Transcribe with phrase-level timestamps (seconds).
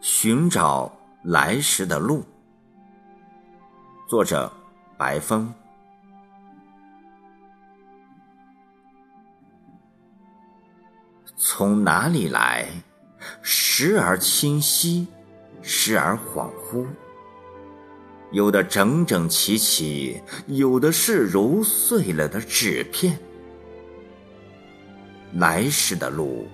[0.00, 0.90] 寻找
[1.22, 2.24] 来时的路。
[4.08, 4.52] 作者：
[4.96, 5.52] 白风。
[11.36, 12.68] 从哪里来？
[13.42, 15.06] 时而清晰，
[15.62, 16.86] 时而恍惚。
[18.30, 23.18] 有的整整齐齐，有的是揉碎了的纸片。
[25.34, 26.46] 来时的路，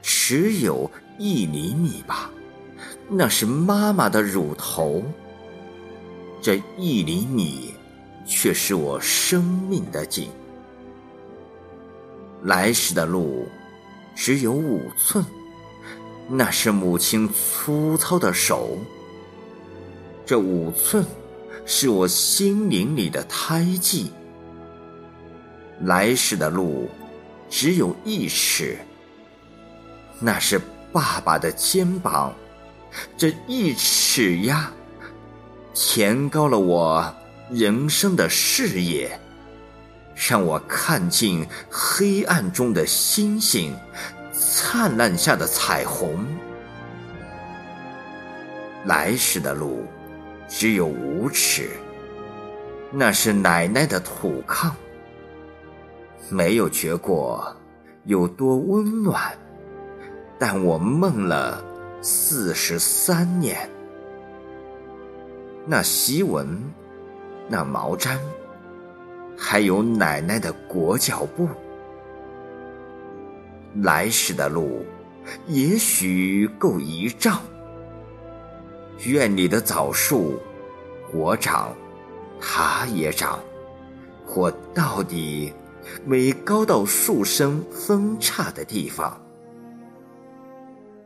[0.00, 2.30] 只有一厘米吧。
[3.08, 5.02] 那是妈妈的乳头，
[6.40, 7.74] 这一厘米
[8.26, 10.30] 却是我生命的景。
[12.44, 13.46] 来时的路
[14.14, 15.24] 只有五寸，
[16.28, 18.78] 那是母亲粗糙的手。
[20.24, 21.04] 这五寸
[21.66, 24.12] 是我心灵里的胎记。
[25.80, 26.88] 来时的路
[27.50, 28.78] 只有一尺，
[30.20, 30.60] 那是
[30.92, 32.32] 爸爸的肩膀。
[33.16, 34.70] 这一尺呀，
[35.74, 37.14] 填高了我
[37.50, 39.18] 人生的视野，
[40.14, 43.74] 让我看尽黑暗中的星星，
[44.54, 46.26] 灿烂下的彩虹。
[48.84, 49.86] 来时的路
[50.46, 51.70] 只有五尺，
[52.90, 54.70] 那是奶奶的土炕，
[56.28, 57.56] 没有觉过
[58.04, 59.32] 有多温暖，
[60.38, 61.64] 但我梦了。
[62.04, 63.70] 四十三年，
[65.64, 66.60] 那檄文，
[67.48, 68.18] 那毛毡，
[69.38, 71.48] 还有奶奶的裹脚布，
[73.76, 74.84] 来时的路，
[75.46, 77.40] 也许够一丈。
[79.04, 80.38] 院里的枣树，
[81.12, 81.74] 我长，
[82.40, 83.38] 它也长，
[84.34, 85.52] 我到底
[86.04, 89.20] 没高到树身分叉的地方。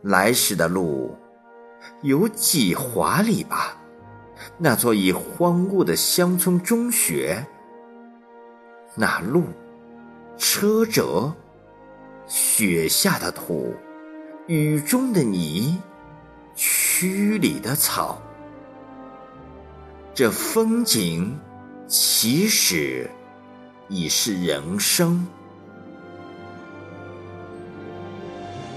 [0.03, 1.17] 来时的路
[2.03, 3.77] 有几华里吧？
[4.59, 7.45] 那座已荒芜的乡村中学，
[8.95, 9.45] 那路
[10.37, 11.33] 车辙，
[12.59, 13.75] 雪下的土，
[14.47, 15.79] 雨中的泥，
[16.55, 18.19] 区里的草，
[20.15, 21.39] 这风景
[21.87, 23.11] 其实
[23.91, 25.27] 已是人生。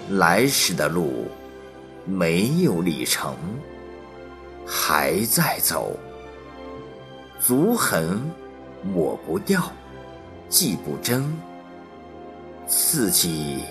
[0.09, 1.29] 来时的路
[2.03, 3.33] 没有里程，
[4.67, 5.97] 还在走，
[7.39, 8.19] 足痕
[8.83, 9.71] 抹不掉，
[10.49, 11.33] 记不真，
[12.69, 13.63] 自己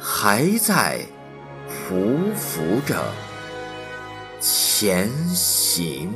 [0.00, 0.98] 还在
[1.88, 3.00] 匍匐着
[4.40, 6.12] 前行。